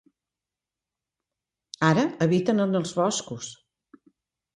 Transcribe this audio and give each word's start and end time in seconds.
Ara 1.89 2.05
habiten 2.27 2.65
en 2.65 2.79
els 2.81 2.95
boscos. 3.01 3.51